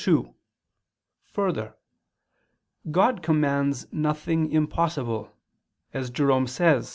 [0.03, 0.33] 2:
[1.31, 1.75] Further,
[2.89, 5.31] God commands nothing impossible,
[5.93, 6.89] as Jerome [*Pelagius.